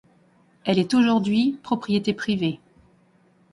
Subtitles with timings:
[0.65, 2.59] Elle est aujourd'hui propriété privée.